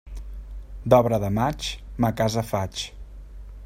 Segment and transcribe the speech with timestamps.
[0.93, 1.69] D'obra de maig,
[2.05, 2.87] ma casa faig.